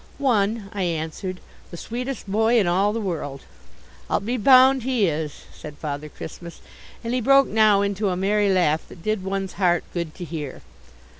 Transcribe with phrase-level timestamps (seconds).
[0.17, 3.41] "One," I answered, "the sweetest boy in all the world."
[4.09, 6.59] "I'll be bound he is!" said Father Christmas
[7.03, 10.63] and he broke now into a merry laugh that did one's heart good to hear.